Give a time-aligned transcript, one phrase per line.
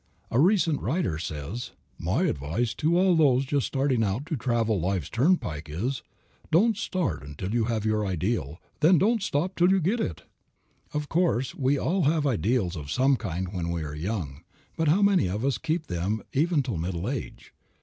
[0.31, 5.69] A recent writer says: "My advice to all those just starting to travel life's turnpike
[5.69, 6.01] is:
[6.49, 8.59] "'Don't start until you have your ideal.
[8.79, 10.23] Then don't stop until you get it.'"
[10.91, 14.41] Of course we all have ideals of some kind when we are young;
[14.75, 17.53] but how many of us keep them even till middle age?